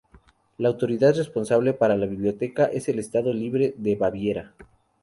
La 0.57 0.67
autoridad 0.69 1.13
responsable 1.15 1.73
para 1.73 1.95
la 1.95 2.07
biblioteca 2.07 2.65
es 2.65 2.89
el 2.89 2.97
Estado 2.97 3.31
Libre 3.35 3.75
de 3.77 3.95
Baviera. 3.97 4.55